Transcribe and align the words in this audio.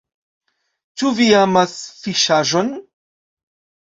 Ĉu 1.01 1.11
vi 1.19 1.27
amas 1.39 1.75
fiŝaĵon? 1.97 2.73